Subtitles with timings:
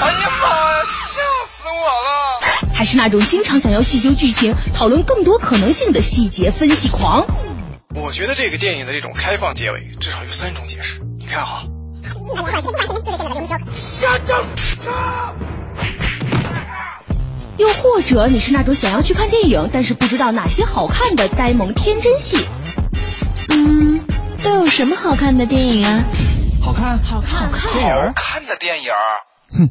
[0.00, 1.20] 哎呀妈呀，吓
[1.50, 2.74] 死我了！
[2.74, 7.26] 还是那种经常想要细究剧情、讨论更多可能性的细节分析狂，
[7.94, 11.00] 我觉得这个电影的这种开放结尾至少有三种解释。
[11.18, 11.64] 你看哈。
[17.56, 22.46] 又或者你是那种想要去看电影，但是不知道哪些好看的呆萌天真戏。
[23.48, 24.04] 嗯，
[24.44, 26.04] 都有什么好看的电影啊？
[26.62, 28.92] 好看，好看，好看，好看的电影。
[29.50, 29.70] 哼，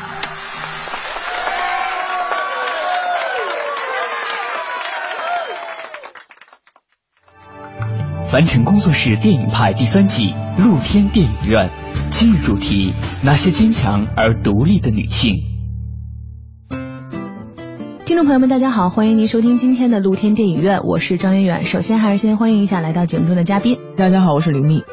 [8.31, 11.69] 凡尘工作室电影派第三季露天电影院，
[12.09, 15.35] 今日主题：那些坚强而独立的女性。
[18.05, 21.63] 听众朋友们，大家好，欢迎您收听今天的露天电影院，我是张远远。
[21.63, 23.77] 首先还是先欢迎一下来到节目中的嘉宾。
[23.97, 24.83] 大家好，我是李密。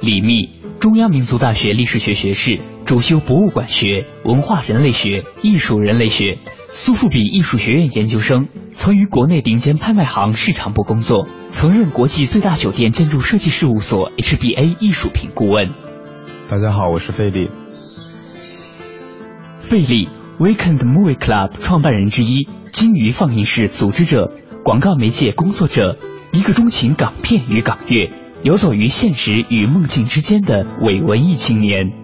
[0.00, 6.38] 李密，中央民族大学历史学学士，主修博物馆学、文化人类学、艺术人类学，
[6.76, 15.70] 苏富比艺术学院研究生，曾于国内顶尖拍卖行市场部工作，曾任国际最大酒店建筑设计事务所 HBA 艺术品顾问。
[16.48, 17.48] 大家好，我是费力。
[19.60, 20.08] 费力。
[20.40, 24.32] Weekend Movie Club 创办人之一，金鱼放映室组织者，
[24.64, 25.96] 广告媒介工作者，
[26.32, 28.10] 一个钟情港片与港乐，
[28.42, 32.03] 游走于现实与梦境之间的伪文艺青年。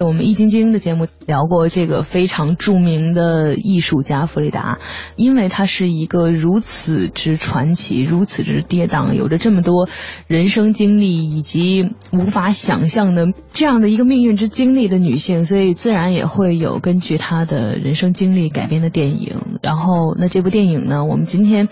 [0.00, 4.78] 我们易筋经的节目聊过这个非常著名的艺术家弗里达，
[5.16, 9.88] 因为他是一个如此之传奇、如此之跌宕，有着这么多
[10.26, 19.36] 人生经历以及无法想象的这样的一个命运之经历的女性，所以自然也会有根据她的人生经历改编的电影。
[19.62, 21.68] 然后，那这部电影呢，我们今天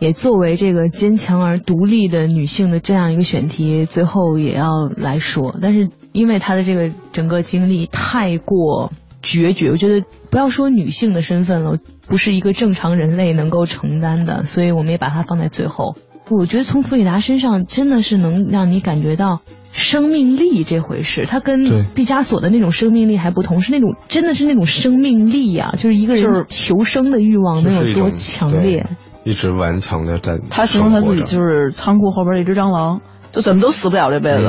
[0.00, 5.56] 也作为这个坚强而独立的女性的这样一个选题，最后也要来说。
[5.60, 8.90] 但是，因为她的这个整个经历太过
[9.22, 15.94] 决绝，我觉得不要说女性的身份了，不是一个正常人类能够承担的，所以我们也把它放在最后。
[16.28, 21.62] 我觉得从弗里达身上真的是能让你感觉到生命力这回事，他跟
[21.94, 28.84] 毕加索的那种生命力还不同，是那种真的是那种生命力啊，就是一个人求生的欲望能有多强烈，
[29.22, 30.40] 一直顽强的在。
[30.50, 33.00] 他形容他自己就是仓库后边一只蟑螂。
[33.30, 34.48] 就怎么都死不了这辈子。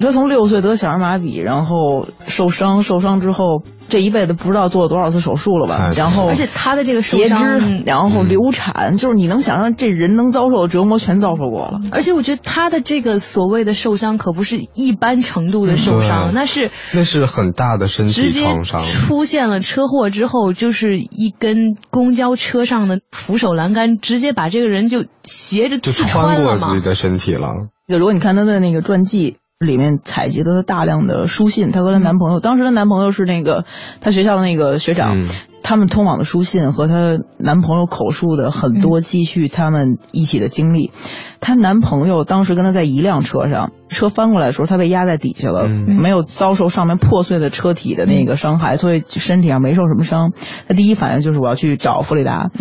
[0.00, 5.90] 他从六岁得小儿麻痹，然后受伤，受伤之后这一辈子不知道做了多少次手术了吧？
[5.96, 11.78] 然后而且他的这个截肢，然后流产，就是你能想象这人能遭受的折磨全遭受过了。
[11.90, 18.82] 而且我觉得他的这个所谓的受伤可不是一般程度的受伤，那是那是很大的身体创伤。
[18.82, 27.50] 出现了车祸之后，就是一根公交车上的扶手栏杆直接把这个人就斜着刺穿过自己的身体了。
[27.86, 33.64] 如果你看他的那个传记里面采集的大量的书信，她和她男朋友，当时的男朋友是那个
[34.00, 35.20] 她学校的那个学长，
[35.64, 40.92] 他们通往的书信和她男朋友口述的很多记叙他们一起的经历。
[41.40, 50.30] 她男朋友当时跟她在一辆车上，车翻过来的时候，她被压在底下了，没有遭受上面破碎的车体的那个伤害，所以身体上没受什么伤。
[50.68, 52.52] 她第一反应就是我要去找弗里达。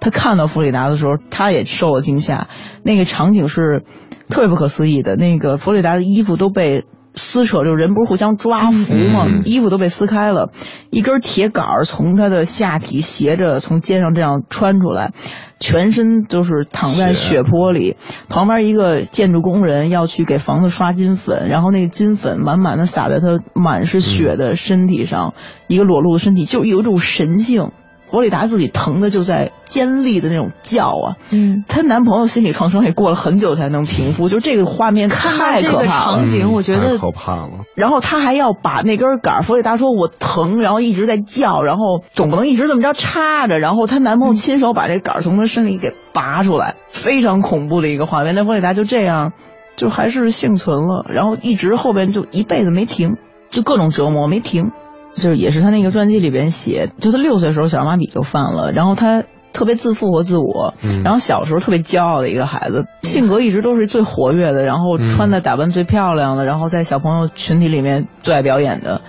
[0.00, 2.48] 她看到弗里达的时候，她也受了惊吓。
[2.82, 3.84] 那个场景是。
[4.28, 6.84] 特别不可思议的那个弗里达的衣服都被
[7.14, 9.40] 撕扯，就人不是互相抓服吗？
[9.44, 10.50] 衣服都被撕开了，
[10.90, 15.12] 一根铁杆从他的下体斜着从肩上这样穿出来，
[15.58, 17.96] 全身就是躺在血泊里。
[18.28, 25.32] 旁边一个建筑工人要去给房子刷金粉，然后那个金粉满满的洒在他满是血的身体上，
[25.68, 27.70] 一个裸露的身体就有一种神性。
[28.06, 35.60] 弗里达自己疼的就在尖利的那种叫啊，嗯，她男朋友心理创伤也过了很久才能平复，就这个画面太可怕了。
[35.60, 37.50] 这个场景，我觉得可怕了。
[37.74, 48.34] 然后他还要把那根杆，弗里达说我疼，然后一直在叫，然后总不能一直这么着插着，然后她男朋友亲手把这杆从她身里给拔出来，非常恐怖的一个画面。
[48.34, 49.32] 那弗里达就这样，
[49.76, 53.16] 就还是幸存了，然后一直后边就一辈子没停，
[53.50, 54.70] 就各种折磨没停。
[55.16, 69.00] 就是也是他那个传记里边写，就他六岁的时候小儿麻痹就犯了，然后他特别自负和自我，然后小时候特别骄傲的一个孩子，性格一直都是最活跃的，然后穿的打扮最漂亮的，然后在小朋友群体里面最爱表演的，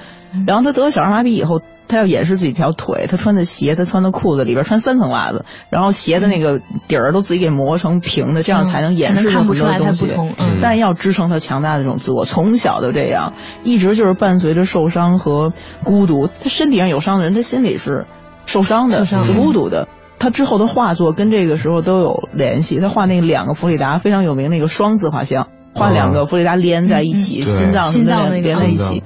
[0.46, 1.62] 然后他得了小儿麻痹以后。
[1.90, 6.60] 他要掩饰自己条腿，他穿的鞋，他穿的裤子里边穿三层袜子，然后鞋的那个
[6.90, 10.14] 底儿都自己给磨成平的，这样才能掩饰看不出来东西。
[10.38, 15.54] 嗯，但要支撑他强大的这种自我，从小就这样，一直就是伴随着受伤和
[15.86, 16.28] 孤独。
[16.28, 18.06] 他身体上有伤的人，他心里是
[18.46, 19.88] 受伤的，是孤独的。
[20.20, 22.80] 他之后的画作跟这个时候都有联系。
[22.80, 29.04] 他画那两个弗里达非常有名那个双字画像，画两个弗里达连在一起，心脏心脏连在一起。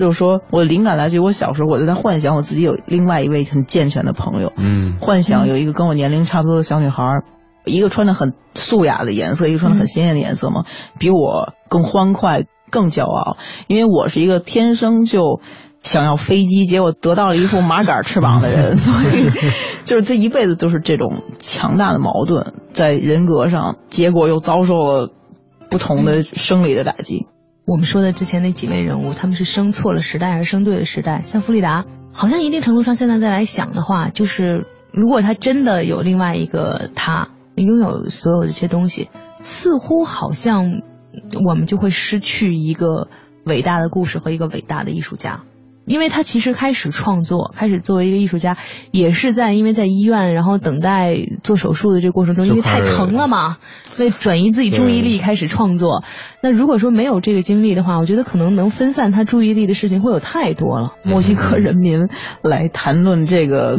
[0.00, 7.04] 就是说，我的灵感来自于我小时候，我就在幻想我自己有另外一位很健全的朋友，嗯，幻想有一个跟我年龄差不多的小女孩，
[7.66, 10.64] 一个穿的很素雅的颜色，一个穿的很鲜艳的颜色嘛，
[10.98, 13.36] 比我更欢快、更骄傲。
[13.68, 15.40] 因为我是一个天生就
[15.82, 19.30] 想要飞机，结果得到了一副马杆翅膀的人， 所以
[19.84, 25.10] 就是这一辈子都是这种强大的矛盾在人格上，结果又遭受了
[25.70, 27.26] 不同的生理的打击。
[27.66, 31.22] 我们说的之前那几位人物，他们是生错了时代还是生对了时代？
[31.24, 39.08] 像弗里达，好像一定程度上现在再来想的话，就是如果他真的有另外一个他，拥有所有这些东西，
[39.38, 40.80] 似乎好像
[41.46, 43.08] 我们就会失去一个
[43.44, 45.42] 伟大的故事和一个伟大的艺术家。
[45.90, 48.56] 因为他其实开始创作，开始作为一个艺术家，
[48.92, 56.04] 也是在因为在医院，然后等待做手术的这个过程中，因为太疼了嘛，所以转移自己注意力开始创作。
[56.42, 60.92] 那如果说没有这个经历的话，我觉得可能能分散他注意力的事情会有太多了。
[61.02, 62.08] 墨西哥人民
[62.40, 63.76] 来谈论这个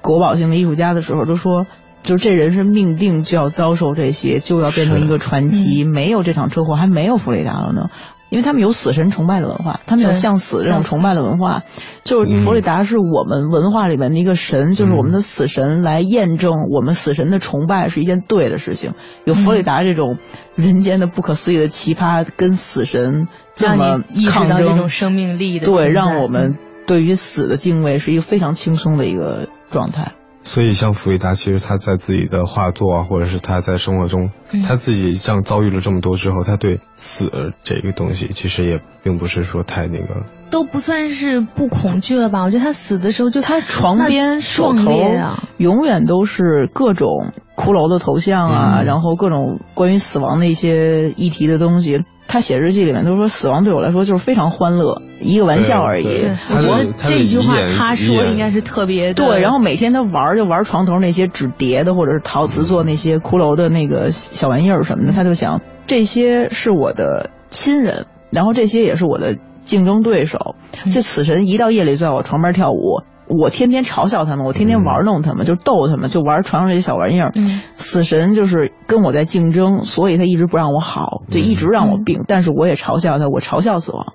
[0.00, 1.66] 国宝性的艺术家的时候，都说，
[2.02, 5.84] 就是这人是命定就要遭受这些，就要变成一个传奇。
[5.84, 7.90] 没有这场车祸，还没有弗雷达了呢。
[8.32, 11.64] 因为他们有死神崇拜的文化，他们有向死这种崇拜的文化，
[12.02, 18.94] 就是佛里达是我们文化里面的一个神，就是我们的死神来验证我们死神的崇拜是一件对的事情。
[19.26, 20.16] 有佛里达这种
[20.56, 26.56] 人间的不可思议的奇葩，跟死神这么抗争，这种生命力的对，让我们
[26.86, 30.12] 对于死的敬畏是一个非常轻松的一个状态。
[30.44, 34.30] 所以，像弗里达，其实他在自己的画作啊，或者是他在生活中，
[34.66, 37.30] 他自己像遭遇了这么多之后，他对死
[37.62, 42.42] 这个东西，其实也并不是说太那个，都不算是不恐惧了吧？
[42.42, 44.84] 我觉得他死的时候，就他床边手头
[45.56, 52.04] 永远都是各种骷髅的头像啊，然后各种关于死亡的一些议题的东西。
[52.28, 56.06] 他写日记里面都说，死亡对我来说就是非常欢乐，一个玩笑而已。
[56.06, 59.40] 我觉得这句话他说应该是特别对。
[59.40, 70.56] 然后每天他玩就玩床头那些纸叠的或者是陶瓷做那些骷髅的那个小玩意儿什么的，他就想这些是我的亲人，然后这些也是我的竞争对手。
[70.84, 73.02] 这死神一到夜里就在我床边跳舞。
[73.28, 77.32] 我天天嘲笑他们，我天天玩弄他们，就逗他们，就玩床上这些小玩意儿。
[77.72, 82.24] 死神就是跟我在竞争，所以他一直不让我好，就一直让我病。
[82.26, 84.12] 但是我也嘲笑他，我嘲笑死亡。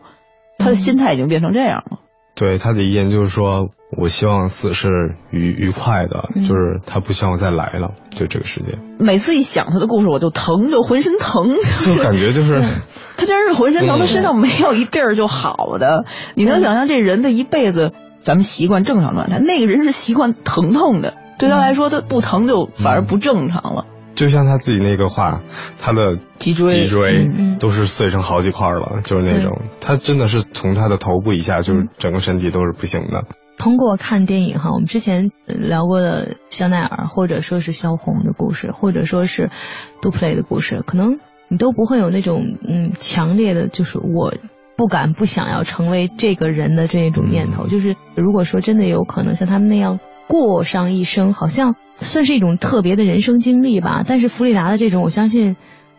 [0.59, 1.99] 他的心态已经变成这样了。
[2.38, 8.78] 对他的遗言就是说，我希望死是愉愉快的，就是他不希望再来了，就这个世界。
[9.00, 12.61] 每次一想他的故事，我就疼，就浑身疼，就感觉就是
[13.18, 16.06] 他竟然是浑身疼，他身上没有一地儿就好的。
[16.35, 17.92] 你能想象这人的一辈子？
[18.21, 23.85] 咱们习惯正常状态，那个人是习惯疼痛的，对他来说，他不疼就反而不正常了。
[24.18, 25.44] 就像他自己那个话，
[25.80, 33.24] 他的脊椎脊椎都是碎成好几块了，就是那种，他真的是从他的头部以下，就是整个身体都是不行的。
[33.57, 39.50] 通过看电影哈，我们之前聊过的香奈儿，或者说是萧红的故事，或者说是
[40.02, 44.33] 杜普雷的故事，可能你都不会有那种嗯强烈的，就是我。
[44.80, 54.04] 不敢不想要成为这个人的这种念头，就是如果说真的有可能像他们那样过上一生，好像算是一种特别的人生经历吧。
[54.06, 55.56] 但是弗里达的这种，我相信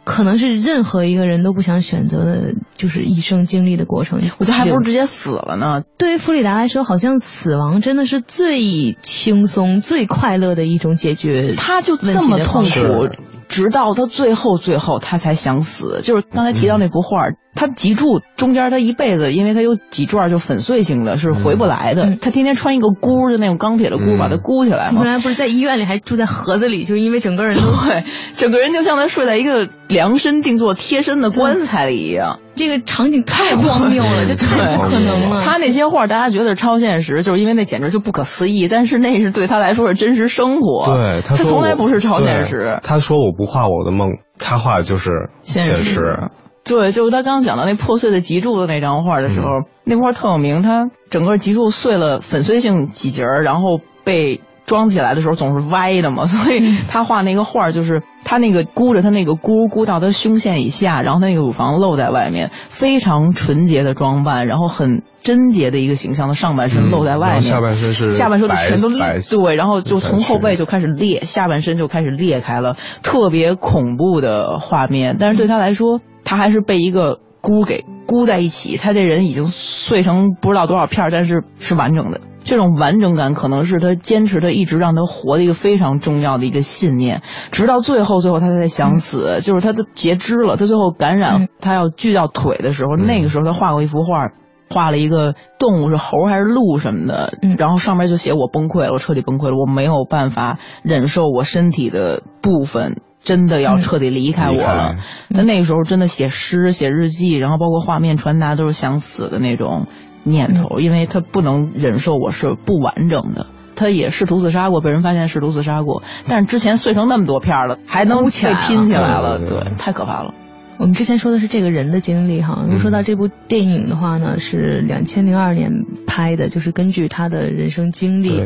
[0.08, 4.18] 可能是任何一个人都不想选择的，就是一生经历的过程。
[4.38, 5.82] 我觉得还不如直接死了呢。
[5.98, 11.52] 对于弗里达来说，好像死亡真的是最轻松、最快乐的一种解决。
[11.58, 13.14] 他就这么痛苦。
[13.48, 16.00] 直到他最后最后他才想死。
[16.02, 22.18] 就是刚才提到那幅画，他脊柱中间他一辈子，因为他有几转就粉碎性的，是回不来的。
[22.20, 25.02] 他天天穿一个箍，就那种钢铁的箍，把它箍起来嘛。
[25.02, 32.40] 原来不是在医院里，还住在盒子里，就是因为整个人都对，整个人就像他睡在一个量身定做贴身的棺材里一样。
[32.54, 35.40] 这个场景太荒谬了， 这太不可能了。
[35.40, 38.68] 他那些画，大家觉得超现实，就是因为那简直就不可思议。
[38.68, 40.92] 但是那是对他来说是真实生活。
[40.92, 42.78] 对，他从来不是超现实。
[42.82, 46.30] 他说我不画我的梦，他画的就是现实。
[46.64, 49.46] 对，就是他刚刚讲到那破碎的脊柱的那张画的时候，
[49.84, 50.62] 那画特有名。
[50.62, 54.40] 他整个脊柱碎了，粉碎性几节儿，然后被。
[54.68, 75.16] 装起来的时候总是歪的嘛， 所以他画那个画就是他那个箍着他那个箍箍到他胸线以下，然后他那个乳房露在外面，非常纯洁的装扮，然后很贞洁的一个形象的上半身露在外面，下半身是下半身全都裂，对，然后就从后背就开始裂，下半身就开始裂开了，特别恐怖的画面。
[75.18, 82.20] 但是对他来说，他还是被一个箍给箍在一起，他这人已经碎成不知道多少片，但是是完整的。
[82.44, 94.28] 这种完整感可能是他坚持的，一直让他活的一个非常重要的一个信念，直到最后，最后他才想死，就是他都截肢了，他最后感染，他要锯掉腿的时候，那个时候他画过一幅画，
[94.70, 104.96] 画了一个动物是猴还是鹿什么的，然后上面就写我崩溃了，我彻底崩溃了，我没有办法忍受我身体的部分真的要彻底离开我了。
[105.30, 109.86] 他那个时候真的写诗、写日记，然后包括画面传达都是想死的那种。
[110.24, 113.46] 念头，因为他不能忍受我是不完整的，
[113.76, 120.34] 他也试图自杀过，被人发现试图自杀过，但是之前碎成那么多片了，还能被拼起来了，对，太可怕了。
[120.78, 125.70] 我们之前说的是这个人的经历哈，如果说到这部电影的话呢，是两千零二年
[126.06, 128.42] 拍的，就是根据他的人生经历。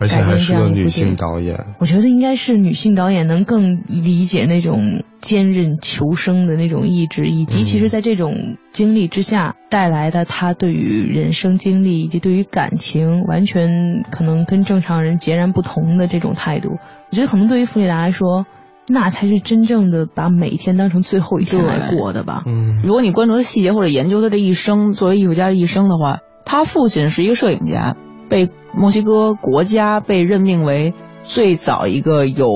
[0.00, 16.70] 而且还是个女性导演，我觉得应该是女性导演能更理解那种坚韧求生的那种意志，以及其实，在这种经历之下带来的她对于人生经历以及对于感情，完全可能跟正常人截然不同的这种态度。
[17.10, 18.46] 我觉得可能对于弗里达来说，
[18.88, 22.42] 那才是真正的把每一天当成最后一天来过的吧。
[22.46, 27.96] 嗯，如果你关注他细节或者研究他这一生，作为艺术家的一生的话，他父亲是一个摄影家。
[28.30, 32.48] 被墨西哥国家被任命为最早一个有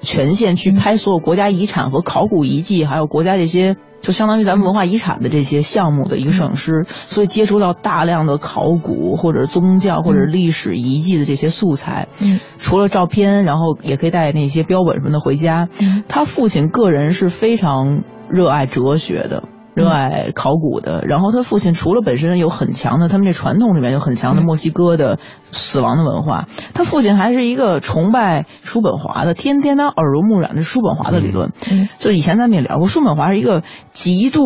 [0.00, 12.08] 权限去拍所有国家遗产和考古遗迹，还有国家这些就相当于咱们文化遗产的这些项目的一个摄影师，所以接触到大量的考古或者宗教或者历史遗迹的这些素材。
[12.22, 15.68] 嗯，除了照片，然后也可以带那些标本什么的回家。
[16.08, 19.44] 他父亲个人是非常热爱哲学的。
[19.74, 25.18] 热爱考古的，然后他父亲除了本身有很强的，他们这传统里面有很强的墨西哥的
[25.52, 31.52] 死亡的文化，他父亲还是一个崇拜叔本华的，天天他耳濡目染的叔本华的理论。
[31.98, 33.62] 就以前咱们也聊过，叔本华是一个
[33.92, 34.42] 极度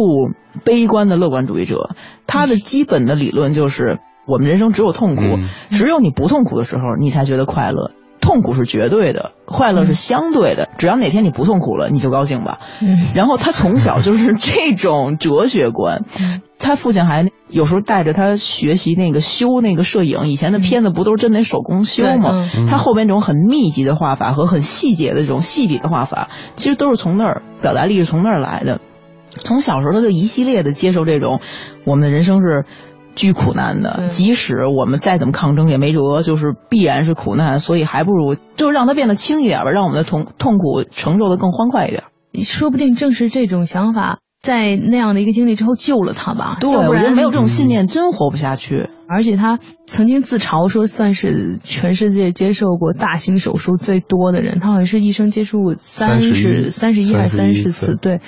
[0.65, 5.23] 悲观的乐观主义者，他的基本的理论就是我们人生只有痛苦，
[5.71, 7.93] 只有你不痛苦的时候，你才觉得快乐。
[8.25, 10.71] 痛苦是绝对的，快乐是相对的。
[10.79, 12.59] 只要哪天你不痛苦了，你就高兴吧。
[12.81, 16.05] 嗯，然后他从小就是这种哲学观。
[16.59, 22.49] 他父亲还有时候带着他学习那个修那个摄影，以前的片子不都是真得手工修吗？
[22.67, 28.81] 他后边这种很密集的画法和很细节的这种细笔的画法，其实都是从那儿表达力是从那儿来的。
[29.27, 31.41] 从小时候他就一系列的接受这种，
[31.85, 32.65] 我们的人生是。
[33.15, 42.05] 巨苦难的，即使我们再怎么抗争也没辙，就是必然是苦难，所以还不如就让它变得轻一点吧，让我们的痛痛苦承受的更欢快一点。
[42.43, 46.57] 说不定正是这种想法，在那样的一个经历之后救了他吧。
[46.61, 48.91] 对，我觉得没有这种信念真活不下去。
[49.07, 58.21] 而且他曾经自嘲说，算是全世界接受过大型手术最多的人，他好像是一生接触三十三十一还是三十次，对。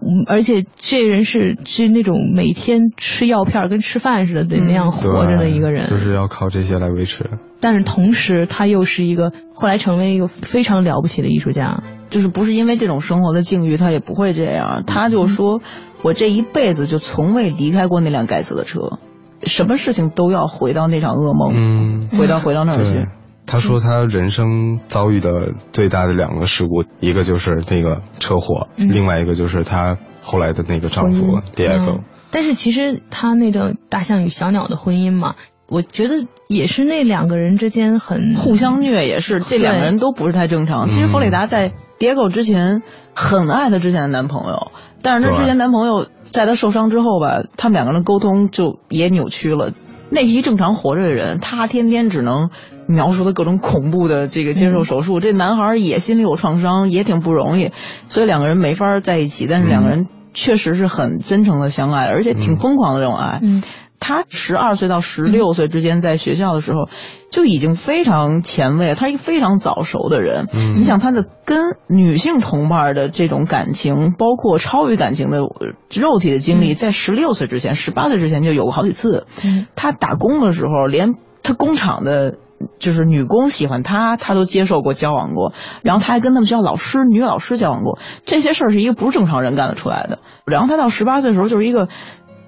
[0.00, 7.30] 嗯，而且这人是是那种每天吃药片跟吃饭似的，得那样活着的一个人，就是要靠这些来维持。
[7.60, 14.84] 但是同时，他又是一个后来成为一个非常了不起的艺术家，就是不是因为这种生活的境遇，他也不会这样。
[14.86, 15.60] 他就说，
[16.04, 18.98] 我这一辈子就从未离开过那辆该死的车，
[19.42, 23.08] 什么事情都要回到那场噩梦，嗯，回到回到那儿去。
[23.48, 32.02] 他说他人生遭遇的最大的两个事故，一个就是那个车祸，另外一个就是他后来的那个丈夫 Diego。
[32.30, 35.34] 但是其实他那种大象与小鸟的婚姻嘛，
[35.66, 40.84] 我觉得也是那两个人之间很互相虐，也是这两个人都不是太正常。
[40.84, 42.82] 其实弗里达在 Diego 之前
[43.14, 49.72] 很爱她之前的男朋友，但是她之前男朋友在她受伤之后吧，他们两个人沟通就也扭曲了。
[50.10, 52.50] 那是一正常活着的人，他天天只能
[52.86, 55.20] 描述他各种恐怖的这个接受手术。
[55.20, 57.72] 这男孩也心里有创伤，也挺不容易，
[58.08, 59.46] 所以两个人没法在一起。
[59.46, 63.40] 但是两个人确实是很真诚的相爱，而且挺疯狂的这种爱。
[63.42, 63.62] 嗯，
[64.00, 66.88] 他十二岁到十六岁之间在学校的时候
[67.30, 70.48] 就已经非常前卫，他是一个非常早熟的人。
[70.52, 75.48] 嗯你想他的跟女性同伴的这种感情，包括超越感情的呃
[75.94, 79.26] 肉体的经历，在十六岁之前、十八岁之前就有过好几次。
[79.44, 82.34] 嗯他打工的时候，连他工厂的。
[82.80, 85.52] 就是女工喜欢他，他都接受过交往过，
[85.84, 90.18] 然后他还跟他们学校老师、女老师交往过，这些事儿是一个不是正常人干得出来的。
[90.44, 91.86] 然后他到十八岁的时候就是一个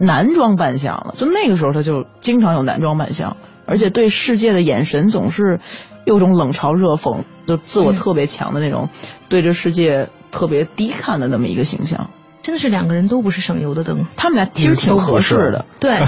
[0.01, 5.61] 男装扮相了，就那个时候他就经常有男装扮相，而且对世界的眼神总是
[6.05, 8.89] 有种冷嘲热讽，就自我特别强的那种，
[9.29, 12.09] 对这世界特别低看的那么一个形象。
[12.43, 14.07] 真的是两个人都不是省油的灯。
[14.17, 15.99] 他们俩其实挺合适的，对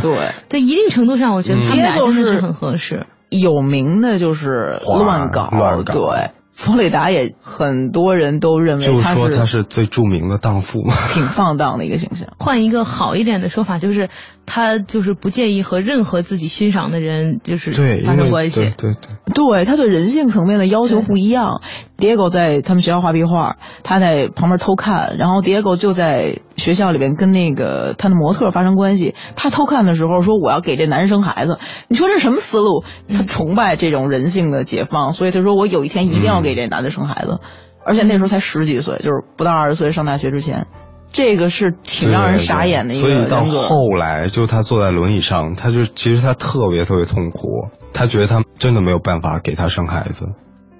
[0.00, 0.16] 对，
[0.48, 3.06] 在一定程度上，我觉得他们俩真的是很合适。
[3.28, 6.30] 有名的就是乱搞，乱搞对。
[6.62, 12.28] 弗雷达也很多人都认为就是他说他是最著名的荡妇嘛，挺放荡的一个形象。
[12.38, 14.10] 换一个好一点的说法，就是
[14.46, 18.60] 他就是不介意和任何自己欣赏的人就是对发生关系。
[18.60, 21.62] 对对对，对他对人性层面的要求不一样。
[21.98, 29.14] Diego 在他们学校画壁画，他在旁边偷看，然后 Diego 就在学校里边跟那个他的模特发生关系。
[29.34, 32.84] 他偷看的时候说：“我要给这男人生孩子。”你说这什么思路？
[33.08, 37.40] 他崇拜这种人性的解放，所以他说：“我有一天一定要给这男的生孩子。”
[37.84, 40.68] 而且那时候才十几岁，就是不到二十岁上大学之前。
[41.10, 43.44] 这个是挺让人傻眼的一个所以到。
[43.44, 50.28] 后来，就他坐在轮椅上，他就其实他特别特别痛苦，他觉得他真的没有办法给他生孩子。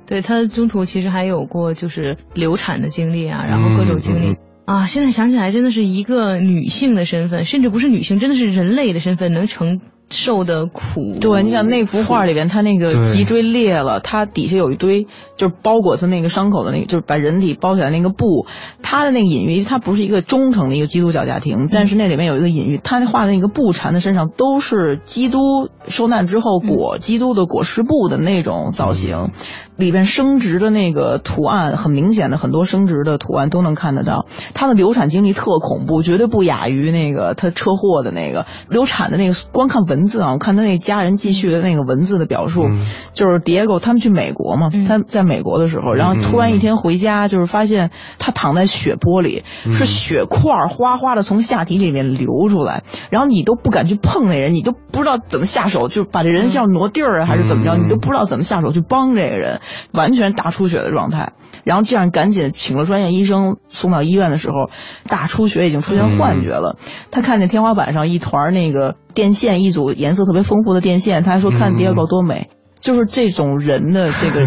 [0.06, 4.26] 对他中途其实还有过就是流产的经历啊，然后各种经历。
[4.28, 4.36] 嗯
[4.72, 11.18] 啊，现在想起来真的是一个女性的身份，甚至不是女性，真的是人类的身份能成受的苦。
[11.20, 18.46] 对，你想那幅画里边，他那个脊椎裂了，他底下有一堆就是包裹着那个伤口的那个，就是把人体包起来那个布。
[18.82, 25.40] 他的那个隐喻，他不是一个忠诚的一个基督教家庭，但是那里面有一个隐喻，他那画的那个布缠在身上都是基督
[25.84, 29.30] 受难之后裹基督的裹尸布的那种造型，
[29.76, 34.26] 里边生殖的那个图案很明显的，很多生殖的图案都能看得到。
[34.54, 39.32] 他的流产经历特恐怖，绝对不亚于那个他车祸的那个流产的那个。
[39.50, 42.76] 光看文字啊，我看他那家人继续的那个文字的表述，嗯。
[43.12, 44.84] 就是 Diego 他们去美国嘛，嗯。
[44.84, 57.84] 他在美国的时候，然后突然一天回家，就是发现他躺在血泊里，是血块儿哗哗的从下体里面流出来，然后你都不敢去碰那人，你都不知道怎么下手，就把这人是要挪地儿啊，还是怎么着，嗯。
[57.84, 59.60] 你都不知道怎么下手去帮这个人，
[59.92, 61.32] 完全大出血的状态。
[61.64, 64.70] 然后这样赶紧请了专业医生送到医院的时候，
[65.06, 66.76] 大出血已经出现幻觉了。
[67.10, 72.48] 他看见天花板上一团那个电线，一组颜色特别丰富的电线，他还说看嗯 Diego 多美。
[72.80, 74.40] 就是这种人的这个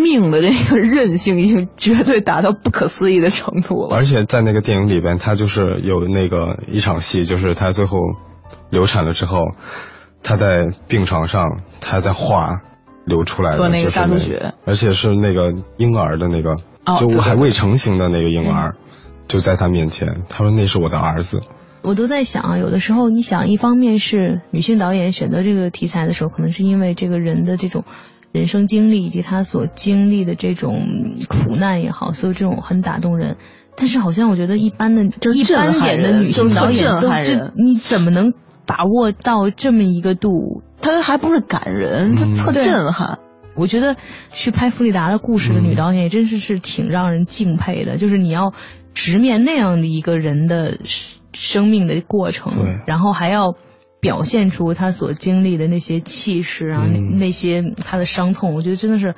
[0.00, 3.96] 命的这个韧性，已经绝对达到不可思议的程度了。
[3.96, 7.98] 而且在那个电影里边，他就是有那个一场戏，就是他最后
[8.70, 9.40] 流产了之后，
[10.22, 10.46] 他在
[10.86, 12.60] 病床上，他在画
[13.06, 18.76] 流出来的说那个就是大出血而且是那个婴儿的那个，就哦对对对还未成型的那个婴儿，
[19.26, 21.40] 就在他面前，他说那是我的儿子。
[21.84, 27.84] 我都在想啊，有的时候你想，一方面是女性导演选择这个题材的时候，可能是因为这个人的这种
[28.32, 33.36] 人生经历以及他所经历的这种苦难也好，所以这种很打动人。
[33.76, 38.32] 但是好像我觉得一般的，就是一般震撼点的女性导演都这震撼人，你怎么能
[38.66, 40.62] 把握到这么一个度？
[40.80, 43.18] 他还不是感人，他嗯特震撼。
[43.56, 43.96] 我觉得
[44.30, 48.52] 去拍弗里达的故事的女嗯导演也真是是挺让人敬佩的，就是你要
[48.94, 50.78] 直面那样的一个人的
[51.34, 53.54] 生生命的过程对，然后还要
[54.00, 57.16] 表现出他所经历的那些气势啊，那嗯。
[57.16, 59.14] 那些他的伤痛，我觉得真的是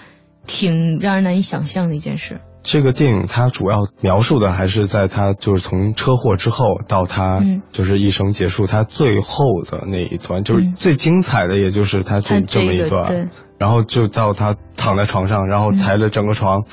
[0.46, 2.40] 挺让人难以想象的一件事。
[2.62, 7.62] 这个电影它主要描述的还是在他就是从车祸之后到他嗯。
[7.72, 10.74] 就是一生结束，他最后的那一段，就是嗯。
[10.76, 13.06] 最精彩的，也就是他他这这么一段。
[13.08, 13.28] 对。
[13.58, 15.76] 然后就到他躺在床上，然后嗯。
[15.76, 16.64] 抬着整个床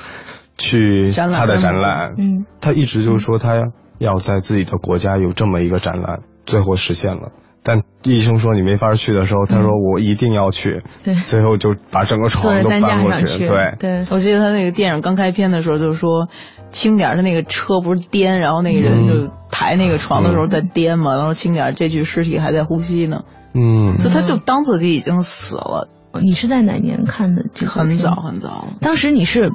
[0.56, 2.14] 去他的展览。
[2.18, 3.50] 嗯，他一直就是说他
[3.98, 7.30] 要在自己的国家有这么一个展览，最后实现了。
[7.66, 10.82] 但医生说你没法去的时候，他说我一定要去。
[10.84, 13.46] 嗯对最后就把整个床都搬过去。
[13.46, 16.28] 对，对，我记得他那个电影刚开篇的时候，就是说
[16.68, 23.22] 轻点儿，他那个车不是颠，然后那个人就抬那个床的时候在颠嘛，然后轻点儿，这具尸体还在呼吸呢，
[23.54, 25.88] 嗯，所以他就当自己已经死了。
[26.22, 27.72] 你是在哪年看的这个？
[27.72, 28.68] 很早很早。
[28.80, 29.50] 当时你是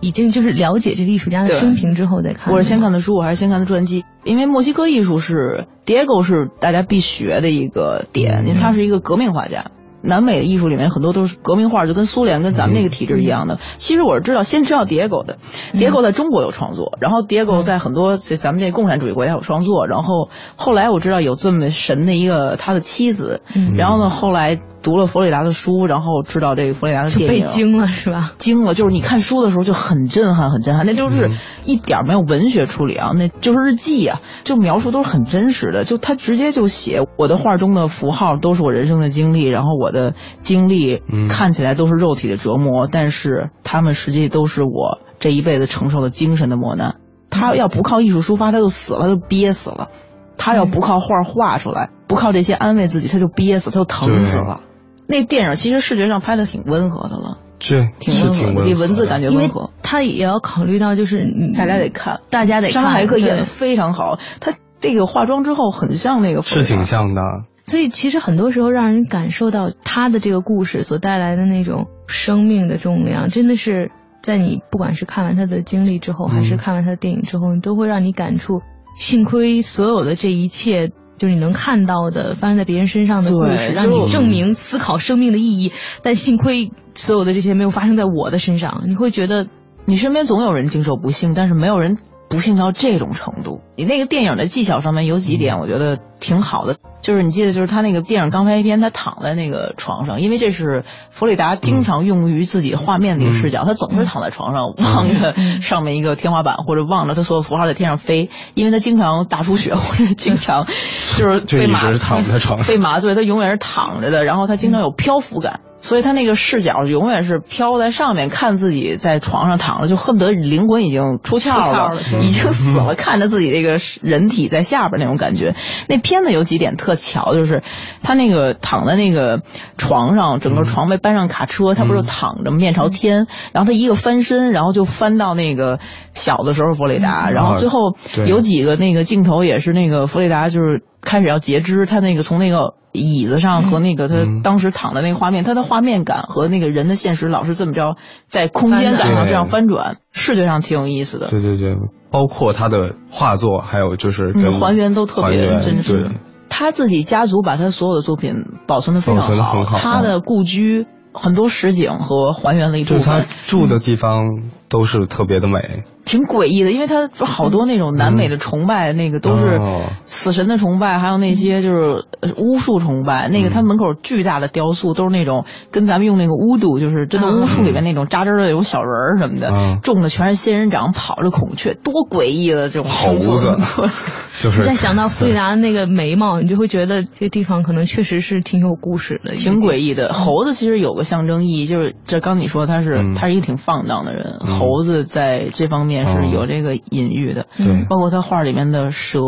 [0.00, 2.52] 已经就是了解这个艺术家的生平之后再看。
[2.52, 4.04] 我是先看的书，我还是先看的传记？
[4.24, 9.70] 因为墨西哥艺术是 Diego 是大家必学的一个点，因为他是一个革命画家。
[10.04, 13.60] 南美的艺术里面很多都是革命画，就跟苏联跟咱们那个体制一样的。
[13.76, 15.38] 其实我是知道，先知道 Diego 的
[15.74, 23.42] ，Diego 在中国有创作，然后 Diego 在很多咱们这共产主义国家有创作，然后后来我知道有这么神的一个他的妻子，
[23.76, 24.60] 然后呢后来。
[24.82, 28.32] 读了弗里达的书，然后知道这个弗里达的电影，被惊了是吧？
[28.38, 30.84] 惊了，就是你看书的时候就很震撼，很震撼。
[30.84, 31.30] 那就是
[31.64, 35.84] 一点没有文学处理啊，那就是日记啊，就描述都是很真实的。
[35.84, 46.96] 就他直接就写我的画中的符号都是我人生的经历，然后我的经历看起来都是肉体的折磨，但是他们实际都是我这一辈子承受的精神的磨难。
[47.30, 49.88] 他要不靠艺术抒发，他就死了，就憋死了；
[50.36, 54.60] 他要不靠画画出来，不靠这些安慰自己，他就憋死，他就疼死了。
[55.06, 59.70] 那电影其实视觉上拍的挺温和的了，是挺温和的，比文字感觉温和。
[59.82, 62.82] 他也要考虑到，就是你大家得看，大家得看。
[62.82, 67.20] 张海克演的非常好，他这个化妆之后很像那个，是挺像的。
[67.64, 73.90] 所以其实很多时候让人感受到他的这个故事所带来的那种生命的重量，真的是
[74.22, 78.62] 在你不管是看完他的经历之后，还是看完他的电影之后，你都会让你感触。
[78.94, 80.90] 幸亏所有的这一切。
[81.22, 85.70] 就是你能看到的发生在别人身上的故事，让你证明思考生命的意义。
[86.02, 88.82] 但幸亏所有的这些没有发生在我的身上。
[88.88, 89.46] 你会觉得
[89.84, 91.98] 你身边总有人经受不幸，但是没有人。
[92.28, 96.76] 不幸到这种程度，你那个电影的技巧上面有几点，我觉得挺好的。
[97.02, 110.66] 就是你记得，就是他那个电影刚拍一篇，他躺在那个床上，因为这是弗里达经常用于自己画面的一个视角，他总是躺在床上望着上面一个天花板，或者望着他所有符号在天上飞，因为他经常大出血，或者经常
[111.18, 115.58] 就是被麻躺在床上被麻醉，他永远是躺着的，然后他经常有漂浮感。
[115.84, 125.56] 所以他那个视角永远是飘在上面，看自己在床上躺着，就恨不得灵魂已经出窍了，已经死了，看着自己这个人体在下边那种感觉。
[125.88, 127.62] 那片子有几点特巧，就是
[128.02, 129.40] 他那个躺在那个
[129.78, 135.78] 床上，整个床被搬上卡车，他不是躺着面朝天，然后他一个翻身，然后就翻到那个
[136.12, 137.96] 小的时候弗雷达，然后最后
[138.26, 142.74] 有几个那个镜头也是那个弗雷达就是开始要截肢，他那个从那个。
[142.94, 147.96] 椅子上和那个他当时躺的那个画面，他的画面感和那个人的现实老是这么着，
[148.28, 151.28] 在空间感上这样翻转，视觉上挺有意思的。
[151.28, 151.74] 对对对，
[152.10, 156.12] 包括他的画作，还有就是还原都特别真实。
[156.48, 162.98] 他自己家族把他所有的作品保存的非常好，他的故居很多实景和还原了一部分。
[162.98, 164.26] 就是他住的地方
[164.72, 165.84] 都是特别的美。
[166.04, 169.60] 挺诡异的，因为它好多那种南美的崇拜，那个都是
[170.04, 172.04] 死神的崇拜，还有那些就是
[172.38, 173.28] 巫术崇拜。
[173.28, 183.56] 那个他门口巨大的雕塑，都是那种跟咱们用那个巫毒，就是真的巫术里面那种扎针的有小人儿什么的，种的全是仙人掌，跑着孔雀，多诡异的这种猴子。
[184.40, 184.62] 就是。
[184.62, 190.12] 再想到弗里达的那个眉毛，你就会觉得这个地方可能确实是挺有故事的，挺诡异的。
[190.12, 196.02] 猴子其实有个象征意义，就是这刚你说他是他是一个挺放荡的人，猴子在这方面。
[196.12, 199.20] 是有这个隐喻的，对，包括他画里面的蛇、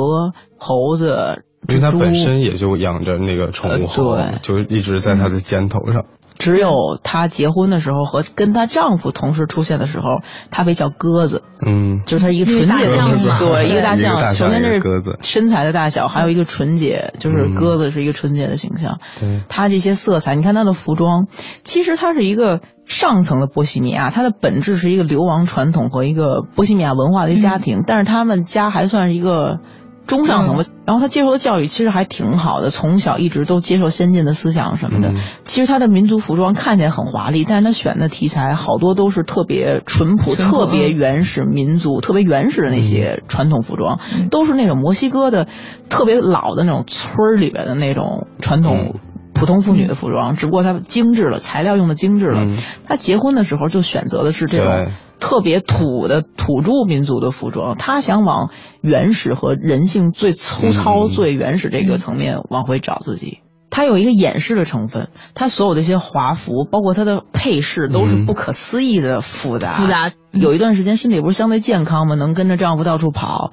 [0.59, 6.05] 猴子，因为他本身也就养着那个宠物猴，就一直在他的肩头上。
[6.39, 10.05] 只有她结婚的时候和跟她丈夫同时出现的时候，
[10.51, 11.43] 她被叫鸽子。
[11.67, 14.33] 嗯，就是她一个纯洁的，对，一个大象。
[14.33, 18.99] 首先这是鸽子身材的大小，还有一个纯洁，就是鸽子是一个纯洁的形象。
[19.19, 21.27] 对，她这些色彩，你看她的服装，
[21.63, 29.61] 其实她是一个上层的波西米亚，她的本质是一个流亡传统和一个波西米亚文化的一个家庭，但是他们家还算是一个。
[30.07, 35.15] 中上层的，然后他接受的教育其实还挺好的，从小一直都接受先进的思想什么的。
[35.45, 43.99] 其实他的民族服装看起来很华丽，但是他选的题材好多都是特别淳朴、特别原始民族、特别原始的那些传统服装，
[44.31, 45.47] 都是那种墨西哥的
[45.89, 48.97] 特别老的那种村儿里边的那种传统
[49.35, 52.47] 普通妇女的服装，只不过它精致了，材料用的精致了。
[52.87, 54.93] 她结婚的时候就选择的是这种。
[55.21, 58.51] 特别土的土著民族的服装，她想往
[58.83, 63.39] 原始和人性最粗糙、最原始这个层面往回找自己。
[63.71, 69.71] 它有一个掩饰的成分，它所有的一些华服，包括它的配饰，都是不可思议的复杂。
[69.71, 70.13] 复杂。
[70.31, 72.17] 有一段时间身体不是相对健康吗？
[72.17, 73.53] 能跟着丈夫到处跑。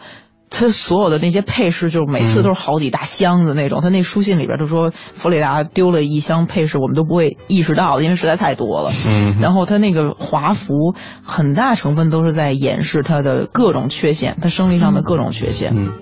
[0.53, 3.81] 他所有的那些配饰，就是每次都是好几大箱子那种。
[3.81, 8.91] 他那书信里边就说，弗里达丢了一箱配饰，我们都不会意识到，因为实在太多了。
[9.07, 9.39] 嗯。
[9.39, 15.73] 然后他那个华服，很大成分都是在掩饰他的各种缺陷，他生理上的各种缺陷。
[15.75, 15.93] 嗯。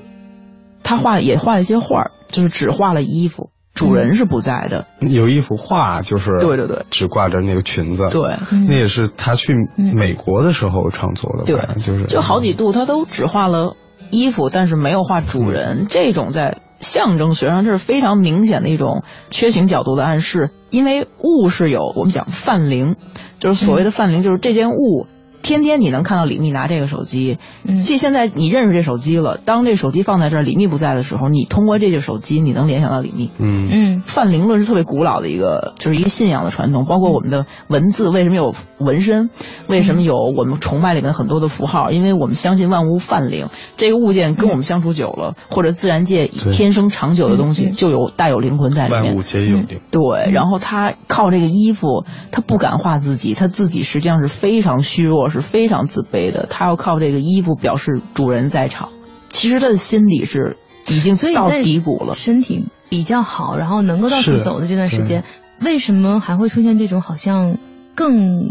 [0.84, 4.88] 他画也画了一些画就是只画了衣服，主人是不在的。
[5.00, 8.10] 有一幅画，就是对对对，只挂着那个裙子。
[8.10, 9.54] 对，那也是他去
[9.94, 11.44] 美国的时候创作的。
[11.44, 13.76] 对，就是就好几度他都只画了
[14.12, 15.88] 衣服，但是没有画主人。
[15.90, 22.96] 这种在象征学上这是非常明显的一种缺形角度的暗示，因为物是有我们讲泛灵，
[23.40, 25.08] 就是所谓的泛灵，就是这件物。
[25.50, 27.40] 天天你能看到李密拿这个手机，
[27.84, 29.40] 即现在你认识这手机了。
[29.44, 33.32] 当这手机放在这儿，李密不在的时候，你通过这个手机，你能联想到李密。
[33.40, 36.86] 嗯嗯，泛灵论是特别古老的一个，就是一个信仰的传统。
[36.86, 39.32] 包括我们的文字，为什么有纹身？
[39.68, 41.90] 为什么有我们崇拜里面很多的符号？
[41.90, 49.04] 因为我们相信万物泛灵，这个物件跟我们相处久了，或者自然界天生长久的东西，就有带有灵魂在里面。
[49.04, 49.80] 万物皆有灵。
[49.90, 55.28] 对，然后他靠这个衣服，他不敢画自己，他自己实际上是非常虚弱。
[55.30, 58.90] 是非常自卑的，他要靠这个衣服表示主人在场。
[59.30, 65.24] 其实他的心里是已经到低谷了，身体比较好，然后能够到处走的这段时间，
[65.62, 67.58] 为什么还会出现这种好像
[67.94, 68.48] 更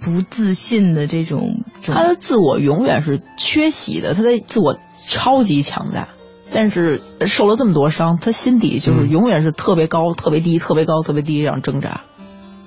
[0.00, 1.64] 不自信的这种？
[1.82, 4.76] 他的自我永远是缺席的，他的自我
[5.08, 6.08] 超级强大，
[6.52, 12.02] 但是受了这么多伤，他心底就是永远是特别高、特别低、特别高、特别低这样挣扎。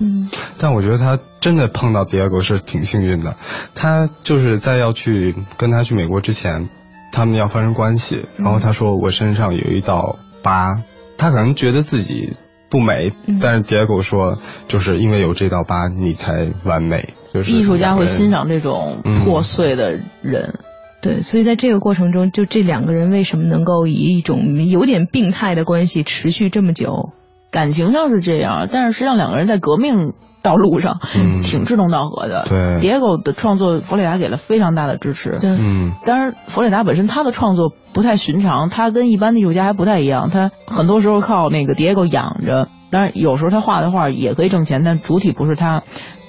[0.02, 3.36] 嗯，但我觉得他真的碰到 Diego 是挺幸运的。
[3.74, 6.68] 他就是在要去跟他去美国之前，
[7.12, 10.82] 他们要发生关系，然后他说我身上有一道疤，
[11.16, 12.32] 他可能觉得自己
[12.68, 16.32] 不美，但是 Diego 说就是因为有这道疤，你才
[16.64, 17.14] 完美。
[17.32, 20.58] 就是艺术家会欣赏这种破碎的人，
[21.00, 27.12] 对，所以在这个过程中，就这两个人为什么能够以一种有点病态的关系持续这么久？
[27.52, 30.98] 感情上是这样，但是实际上两个人在革命道路上
[31.44, 32.46] 挺志同道合的。
[32.48, 35.30] 对，Diego 的创作，弗里达给了非常大的支持。
[35.44, 42.68] 嗯，当然，弗里达本身他的创作不太寻常，他跟一般的艺术家还不太一样，他很多时候靠那个 Diego 养着。
[42.90, 45.82] 当然，有时候他画的画也可以挣钱，但主体不是他，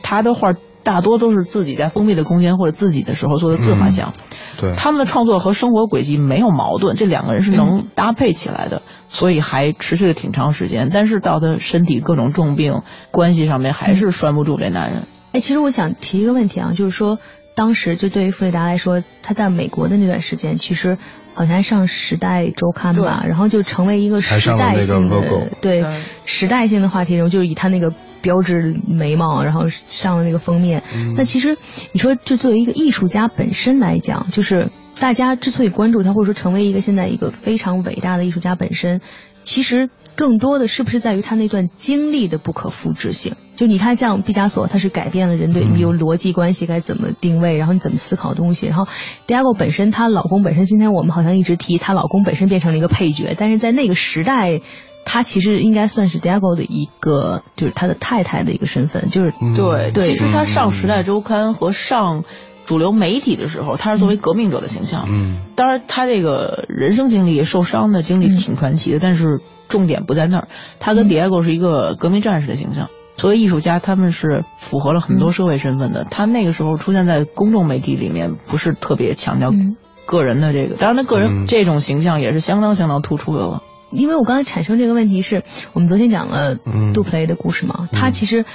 [0.03, 0.53] 他的画
[0.83, 4.11] 大多都是自己在封闭的空间或者自己的时候做的自画像。
[4.59, 10.89] 对，他们的创作和生活轨迹没有矛盾，这两个人是能搭配起来的，所以还持续了挺长时间。
[10.93, 15.07] 但是到他身体各种重病，关系上面还是拴不住这男人。
[15.31, 17.17] 哎，其实我想提一个问题啊，就是说
[17.55, 20.97] 当时就对于弗里达来说，他在美国的那段时间，其实
[21.33, 25.85] 好像还上《时代周刊》吧，然后就成为一个时代性的对
[26.25, 27.93] 时代性的话题，然后就是以他那个。
[28.23, 30.81] 标志眉毛，然后上了那个封面。
[31.15, 31.57] 那其实
[31.91, 39.01] 你说，就作为一个艺术家本身来讲，就是大家之所以关注他，或者说成为一个现在一个非常伟大的艺术家本身，
[39.43, 43.35] 其实更多的是不是在于他那段经历的不可复制性？
[43.55, 48.65] 就你看，像毕加索，他是改变了人对你有逻辑关系该怎么定位，然后你怎么思考东西。
[48.67, 48.87] 然后
[49.27, 54.61] 迪亚哥本身，她老公本身，今天我们好像一直提她老公本身变成了一个配角，但是在那个时代。
[55.05, 60.05] 他其实应该算是 Diego 的一个，就是他的太太的一个身份，就是对对。
[60.05, 62.23] 其实他上《时代周刊》和上
[62.65, 65.05] 主流媒体的时候，他是作为革命者的形象。
[65.09, 65.37] 嗯。
[65.55, 70.47] 当然，他这个人生经历、受伤的经历挺传奇的，但是重点不在那儿。
[70.79, 72.89] 他跟 Diego 是一个革命战士的形象。
[73.15, 76.03] 作为艺术家，他们是符合了很多社会身份的。
[76.03, 79.51] 他那个时候出现在公众媒体里面，不是特别强调
[80.07, 80.75] 个人的这个。
[80.75, 83.61] 当然，他个人这种形象也是相当相当突出的了。
[83.93, 86.55] 因为我刚才产生这个问题是我们昨天讲了
[86.93, 88.45] 杜普雷的故事嘛，他其实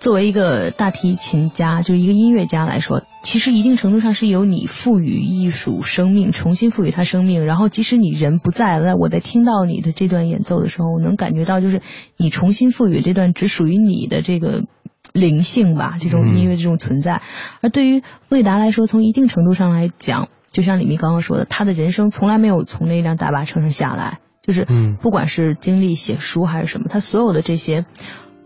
[0.00, 11.80] 作为一个大提琴家，就是一个音乐家来说，其实一定程度上是由你赋予艺术生命，重新赋予他生命，然后即使你人不在了，我在听到你的这段演奏的时候，我能感觉到就是
[12.16, 14.64] 你重新赋予这段只属于你的这个
[15.12, 17.22] 灵性吧，这种音乐这种存在。
[17.60, 24.18] 而对于魏达来说，从一定程度上来讲，就像李密刚刚说的，他的人生从来没有从那辆大巴车上下来。
[24.42, 24.66] 就是，
[25.00, 27.84] 不管是经历写书还是什么，他所有的这些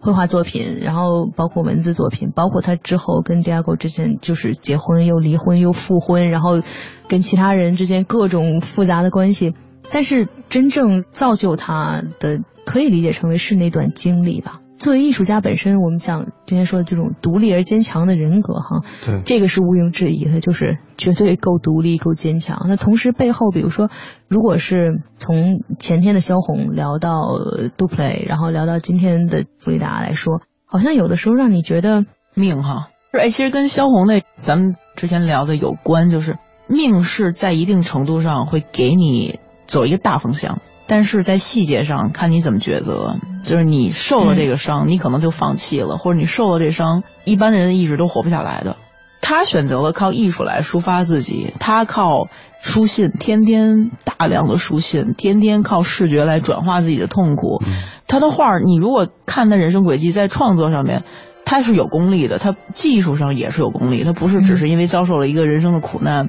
[0.01, 6.61] 绘画作品，然后包括文字作品，包括他之后跟 Diego 之间就是结婚又离婚又复婚，然后
[7.09, 9.55] 跟其他人之间各种复杂的关系，
[9.91, 14.61] 但是真正造就他的，可以理解成为是那段经历吧。
[14.79, 22.67] 作为艺术家本身，我们讲今天说的这种独立而坚强的人格，哈，对，这个是毋庸置疑的，就是绝对够独立、够坚强。
[22.69, 23.89] 那同时背后，比如说，
[24.29, 27.23] 如果是从前天的萧红聊到
[27.77, 36.37] 杜普雷，然后聊到今天的弗里达来说，好像有的时候让你觉得命哈，哎，其实跟萧红那咱们之前聊的有关，就是
[36.69, 40.59] 命是在一定程度上会给你走一个大方向。
[40.89, 48.77] 但是在细节上看你怎么抉择，就是你受了这个伤，你可能就放弃了，或者你受了这伤，一般的人的意志都活不下来的。
[49.21, 52.29] 他选择了靠艺术来抒发自己，他靠
[52.61, 57.61] 书信，天天大量的书信，天天靠视觉来转化自己的痛苦。
[58.07, 61.03] 他的画儿，你如果看他人生轨迹，在创作上面，
[61.45, 66.29] 他是有功力的，他技术上也是有功力，他不是只是因为遭受了一个人生的苦难。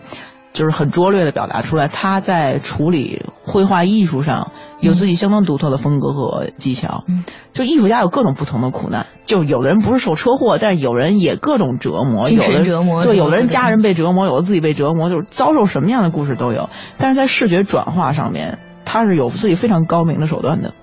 [0.54, 7.04] 就是很拙劣的表达出来，他在处理绘画艺术上有自己相当独特的风格和技巧。
[7.08, 13.04] 嗯，就艺术家有各种不同的苦难，就有的人不是受车祸，但是有人也各种折磨，精神折磨。
[13.04, 16.70] 对，有的人家人被折磨，有的自己被折磨，就是遭受什么样的故事都有。
[16.98, 20.74] 但是在视觉转化上面，他是有自己非常高明的手段的。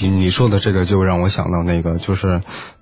[0.00, 2.40] 你你说的这个就让我想到那个，就是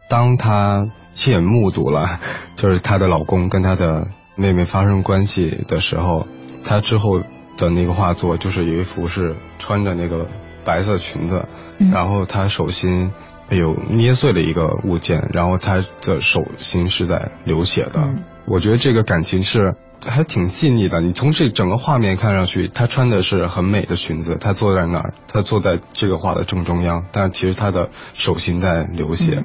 [0.08, 2.20] 当他亲眼目睹了，
[2.56, 6.26] 就是她的老公跟她的妹妹发生关系的时候。
[6.64, 7.18] 她之后
[7.56, 10.28] 的那个画作，就是有一幅是穿着那个
[10.64, 11.44] 白色裙子，
[11.90, 13.10] 然后她手心
[13.50, 18.14] 有捏碎了一个物件，然后她的手心是在流血的。
[18.46, 19.74] 我觉得这个感情是
[20.06, 21.00] 还挺细腻的。
[21.00, 29.44] 你从这整个画面看上去，她穿的是很美的裙子，她坐在那儿，她坐在这个画的正中央，但其实她的手心在流血。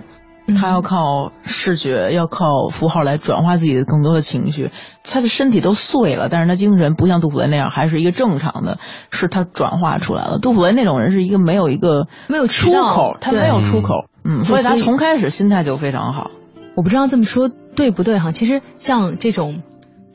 [0.55, 4.71] 他要靠视觉，要靠符号来转化自己的更多的情绪。
[5.03, 8.79] 他的身体都碎了，但是他精神不像杜甫文那样，还是一个正常的，
[9.11, 10.39] 是他转化出来了。
[10.39, 16.31] 杜甫文那种人是一个没有一个没有出口，他没有出口，嗯，所以他从开始心态就非常好。
[16.75, 18.31] 我不知道这么说对不对哈？
[18.31, 19.63] 其实像这种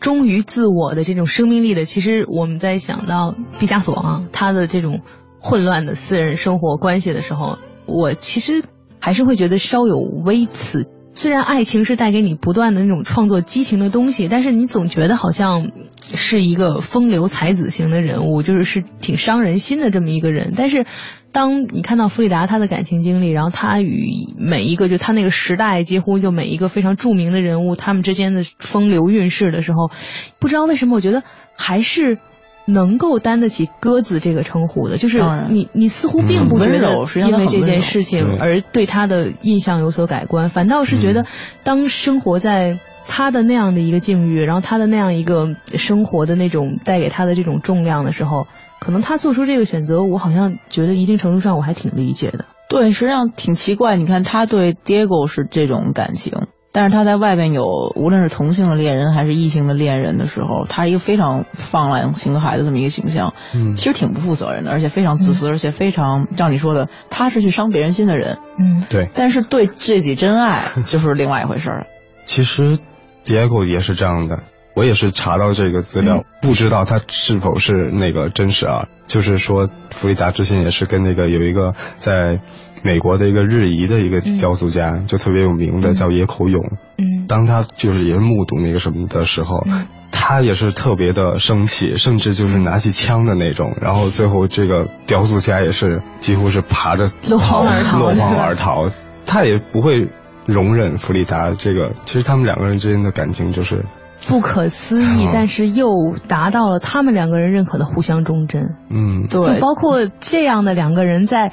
[0.01, 5.03] 忠于自我的这种生命力的，其实我们在想到毕加索啊，他的这种
[5.41, 8.65] 混乱的私人生活关系的时候，我其实。
[9.03, 10.87] 还是会觉得稍有微词。
[11.15, 20.55] 虽然爱情是带给你不断的那种创作激情的东西，但是你总觉得好像是一个风流才子型的人物，就是是挺伤人心的这么一个人。
[20.57, 20.87] 但是，
[21.31, 29.91] 当你看到弗里达他的感情经历，然后他与每一个就他那个时代几乎就每一个非常著名的人物他们之间的风流韵事的时候，
[30.39, 31.23] 不知道为什么，我觉得
[31.59, 32.17] 还是。
[32.67, 35.21] 能够担得起鸽子这个称呼的，就是
[35.51, 41.27] 你，你似乎并不觉得因为这件事情而对他的印象有所改观，反倒是觉得
[41.65, 48.47] 当生活在他的那样的一个境遇，然后他的那样一个生活的那种带给他的这种重量的时候，
[48.81, 52.45] 可能他做出这个选择，我好像觉得一定程度上我还挺理解的。
[52.69, 56.47] 对，实际上挺奇怪，你看他对 Diego 是这种感情。
[56.73, 69.11] 但是他在外边有无论是同性的恋人还是异性的恋人的时候，他是一个非常放浪形骸的这么一个形象，嗯，其实挺不负责任的，而且非常自私，而且非常像你说的，他是去伤别人心的人，嗯，对。
[69.15, 71.87] 但是对自己真爱就是另外一回事儿。
[72.25, 72.79] 其实
[73.25, 74.41] ，Diego 也是这样的，
[74.75, 78.89] 我也是查到这个资料，不知道他是否是那个真实啊。
[79.07, 82.41] 就是说，弗里达之前也是跟那个有一个在。
[82.85, 86.61] 美国的一个日裔的一个雕塑家，就特别有名的叫野口勇。
[86.99, 89.65] 嗯，当他就是也是目睹那个什么的时候，
[90.11, 93.77] 他也是特别的生气，甚至就是拿起枪的那种。
[93.81, 98.91] 然后最后这个雕塑家也是几乎是爬着落荒而逃，落荒而逃。
[99.27, 100.09] 他也不会
[100.47, 101.93] 容忍弗里达这个。
[102.05, 103.85] 其实他们两个人之间的感情就是
[104.29, 105.89] 不可思议， 但是又
[106.29, 108.77] 达到了他们两个人认可的互相忠贞。
[108.91, 111.53] 嗯，对，就包括这样的两个人在。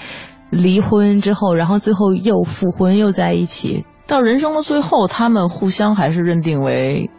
[0.51, 7.11] 离婚之后，然后最后又复婚，又在一起，到人生的最后，他们互相还是认定为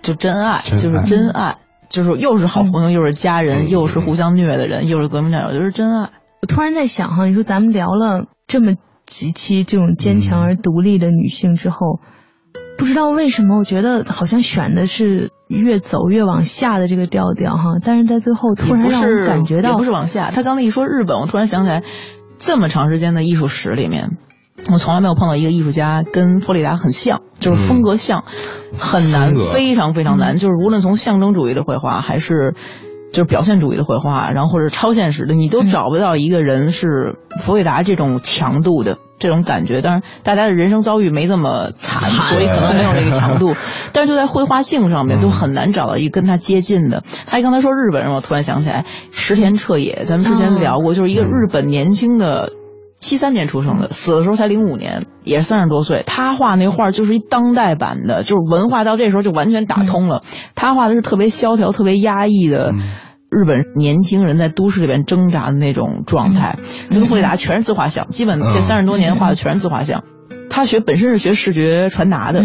[0.00, 1.58] 就真爱，就是真爱，
[1.90, 6.08] 就是又是好朋友，又是家人，又是互相虐的人，又是革命战友，就是真爱。
[6.40, 8.72] 我突然在想哈，你说咱们聊了这么
[9.04, 12.00] 几期这种坚强而独立的女性之后，
[12.80, 20.26] 不知道为什么，我觉得好像选的是越走越往下的这个调调哈，但是在最后突然让我感觉到不是往下。
[20.26, 21.84] 他刚才一说日本，我突然想起来。
[22.42, 24.16] 这么长时间的艺术史里面，
[24.72, 28.24] 我从来没有碰到一个艺术家跟弗里达很像，就是风格像，
[28.78, 30.36] 很难，非常非常难。
[30.36, 32.54] 就是无论从象征主义的绘画，还是
[33.12, 38.98] 就是表现主义的绘画，然后或者超现实的，你都找不到一个人是弗里达这种强度的。
[39.18, 43.54] 这种感觉，当然大家的人生遭遇没这么惨，所以可能没有那个强度。
[43.92, 47.02] 但是就在绘画性上面，都很难找到一个跟他接近的。
[47.26, 52.50] 他刚才说日本人，我突然想起来石田彻也，咱们之前聊过，就是一个日本年轻的，
[53.00, 56.04] 七三年出生的，死的时候才零五年，也是三十多岁。
[56.06, 60.22] 他画那画就是一当代版的，就是文化到这时候就完全打通了。
[60.54, 62.72] 他画的是特别萧条、特别压抑的。
[63.30, 66.58] 日本年轻人在都市里边挣扎的那种状态，
[66.90, 70.02] 跟弗里达全是自画像，基本这三十多年画的全是自画像。
[70.50, 72.42] 他学本身是学视觉传达的，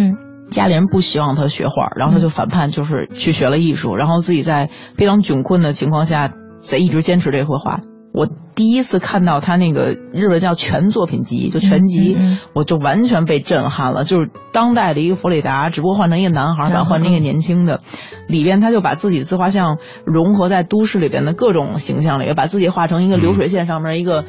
[0.49, 6.29] 家里人不希望他学画，然后他就反叛，就是去学了艺术，然后自己在非常窘困的情况下，
[6.61, 7.81] 在一直坚持这绘画。
[8.15, 12.15] 我第一次看到他那个日本叫全作品集，就全集，
[12.53, 14.05] 我就完全被震撼了。
[14.05, 17.81] 就是当代的一个弗里达，只不过换成一个男孩版，换成一个年轻的，
[18.27, 24.23] 里边他就把自己自画像融合在都市里边的各种形象里，把自己画成一个流水线上面一个。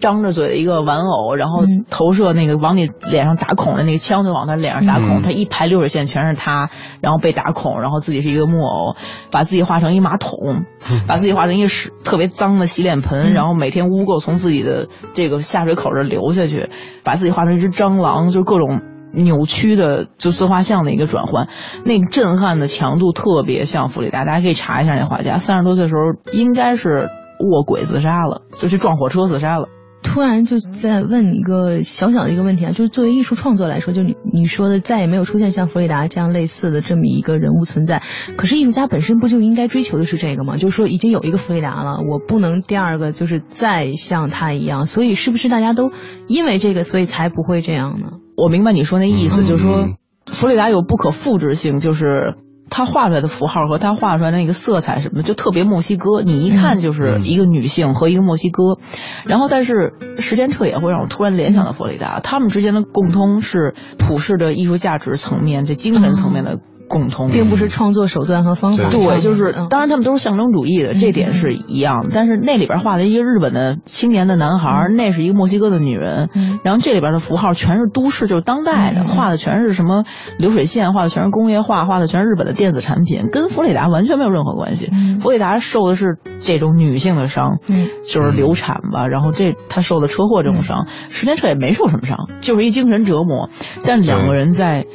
[0.00, 6.70] 张着嘴的一个玩偶，然后投射那个往你脸上打孔的那个枪就往他脸上打孔，他一排流水线全是他，
[7.00, 8.96] 然后被打孔，然后自己是一个木偶，
[9.30, 10.64] 把自己画成一马桶，
[11.06, 16.70] 把自己画成一个屎特别脏的洗脸盆，然后每天污垢从自己的这个下水口这流下去，
[17.04, 18.80] 把自己画成一只蟑螂，就各种
[19.12, 21.48] 扭曲的就自画像的一个转换，
[21.84, 29.68] 那个震撼的强度特别像弗里达，大家可以查一下那画家，三十多岁的时候应该是卧轨自杀了，就去撞火车自杀了。
[30.02, 38.02] 突然就在问一个小小的一个问题啊，就是作为艺术创作来说，就你你说的再也没有出现像弗里达这样类似的这么一个人物存在，
[38.36, 40.56] 可是艺术家本身不就应该追求的是这个吗？
[40.56, 45.92] 就是说已经有一个弗里达了，我不能第二个就是再像他一样，所以是不是大家都
[46.26, 48.12] 因为这个所以才不会这样呢？
[48.36, 49.90] 我明白你说那意思，就是说
[50.26, 52.34] 弗里达有不可复制性，就是。
[52.70, 58.78] 他画出来的符号和他画出来的那个色彩什么的，就特别墨西哥，你一看就是一个女性和一个墨西哥。
[59.26, 66.60] 然后，但是时间彻也会让我突然联想到佛里达，他们之间的共通是普世的艺术价值层面，这精神层面的。
[66.90, 68.88] 共通，并不是创作手段和方法。
[68.88, 72.08] 对，就是当然他们都是象征主义的，这点是一样。
[72.12, 76.28] 但是那里边画的一个日本的青年的男孩，那是一个墨西哥的女人。
[76.64, 80.02] 然后这里边的符号全是都市，就是当代的，画的全是什么
[80.36, 84.90] 流水线，画的全是工业化，画的全是日本的电子产品，跟弗里达完全没有任何关系。
[85.22, 87.58] 弗里达受的是这种女性的伤，
[88.02, 89.06] 就是流产吧。
[89.06, 93.48] 然后这她受的车祸这种伤，石田彻也没受什么伤，就是一精神折磨。
[93.86, 94.86] 但两个人在。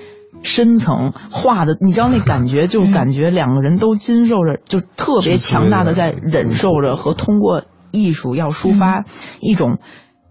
[0.45, 9.03] 深层画的，你知道那感觉，就感觉两个人都经受着，就特别强大的在忍受着和通过艺术要抒发
[9.41, 9.79] 一种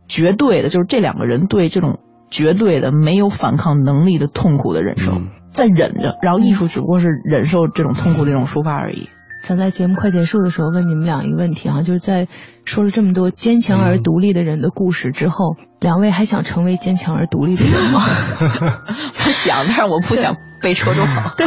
[0.09, 1.99] 绝对的，就是这两个人对这种
[2.31, 5.13] 绝对的没有反抗能力的痛苦的忍受，
[5.51, 9.09] 在忍着，然后艺术只不过是忍受这种痛苦的一种抒发而已。
[9.45, 12.29] 想在节目快结束的时候问你们俩一个问题啊，就是在
[12.65, 18.01] 说了这么多坚强而独立的人的故事之后，两位还想成为坚强而独立的人吗？
[19.23, 21.07] 不想，但是我不想被戳中。
[21.37, 21.47] 对，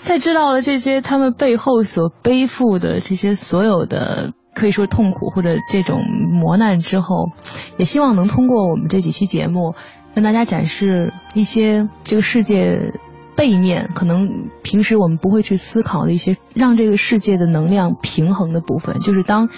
[0.00, 7.28] 在知道了这些他们背后所背负的这些所有的可以说痛苦或者这种磨难之后，
[7.76, 9.74] 也希望能通过我们这几期节目，
[10.14, 12.94] 跟大家展示一些这个世界。
[13.36, 19.48] 背面可能平时我们不会去思考的一些，让这个世界的能量平衡的部分，就是当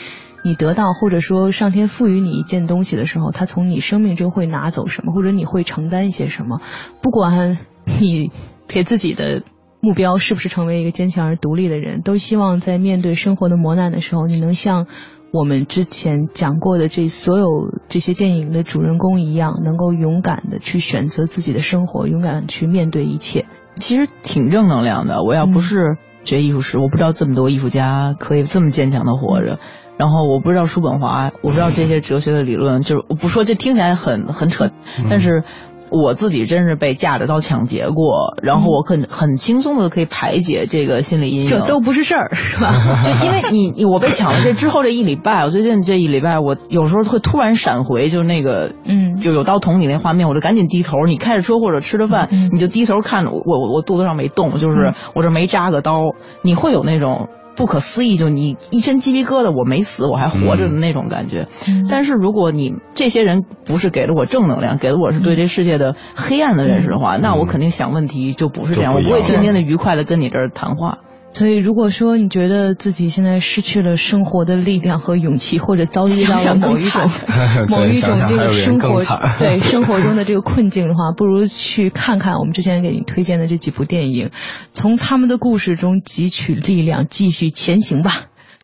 [0.45, 6.61] 你得到或者说上天赋予你一件东西的时候，他从你生命中会拿走什么，或者你会承担一些什么。
[7.03, 7.59] 不管
[8.01, 8.31] 你
[8.69, 9.43] 给自己的
[9.81, 14.87] 目标是不是成为一个坚强而独立的人，都希望在面对生活的磨难的时候，你能像
[15.33, 17.49] 我们之前讲过的这所有
[17.89, 23.45] 这些电影的主人公一样，能够勇敢的去选择自己的生活，勇敢去面对一切。
[23.81, 25.23] 其实挺正能量的。
[25.23, 29.59] 我要不是学艺术史，我不知道这么多艺术家可以这么坚强的活着。
[29.97, 34.71] 然后我不知道叔本华，我不知道这些哲学的理论，就是我不说这听起来很很扯，
[35.09, 35.45] 但是。
[35.91, 42.73] 我自己真是被架着刀抢劫过，然后我很很轻松的可以排解这个心理阴影，这都不是事儿，是吧？
[43.05, 51.05] 就因为你我被抢了这之后这一礼拜，我最近这一礼拜我有时候会突然闪回，就是那个嗯，就有刀捅你那画面，我就赶紧低头。
[51.07, 57.29] 你开着车或者吃着饭，你就低头看着我我我肚子上没动，就是我这没扎个刀，你会有那种。
[57.57, 61.49] 不可思议，就你一身鸡皮疙瘩，我没死，我还活着的那种感觉。
[61.89, 70.99] 但是如果你这些人不是给了我正能量，给了我是对这世界的黑暗的认识的话，那我肯定想问题就不是这样，我不会天天的愉快的跟你这儿谈话。
[71.37, 77.03] 所以，如果说你觉得自己现在失去了生活的力量和勇气，或者遭遇到了某一种
[77.69, 79.05] 某一种这个生活
[79.39, 84.31] 对生活中的这个困境的话，不如去看看我们之前给你推荐的这几部电影，
[84.73, 88.13] 从他们的故事中汲取力量，继续前行吧。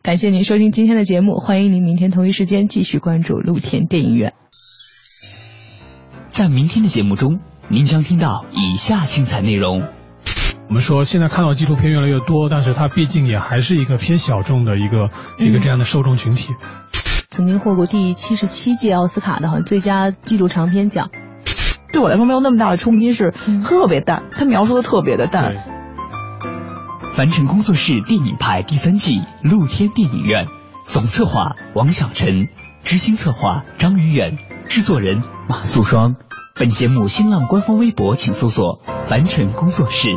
[0.01, 4.33] 感谢您收听今天的节目，欢迎您明天同一时间继续关注露天电影院。
[6.31, 9.83] 在明天的节目中，您将听到以下精彩内容。
[10.73, 16.55] 我们说，现在看到纪录片越来越多，但是它毕竟也还是一个偏小众的一个一个这样的受众群体。
[17.29, 21.11] 曾经获过第七十七届奥斯卡的最佳纪录长片奖，
[21.91, 25.57] 对我来说没有那么大的冲击，是特别淡，他描述的特别的淡。
[27.11, 30.47] 凡尘工作室电影派第三季露天电影院，
[30.85, 32.47] 总策划王小晨，
[32.83, 36.15] 执行策划张宇远，制作人马素双。
[36.55, 40.09] 本节目新浪官方微博请搜索凡尘工作室。